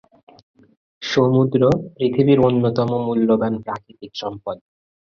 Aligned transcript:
সমুদ্র 1.01 1.61
পৃথিবীর 1.95 2.39
অন্যতম 2.39 2.89
মূল্যবান 3.05 3.53
প্রাকৃতিক 3.65 4.11
সম্পদ। 4.15 4.57